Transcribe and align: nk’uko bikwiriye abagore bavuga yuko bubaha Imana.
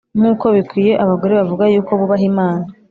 nk’uko 0.17 0.45
bikwiriye 0.55 0.93
abagore 1.03 1.31
bavuga 1.39 1.63
yuko 1.73 1.91
bubaha 1.99 2.23
Imana. 2.31 2.65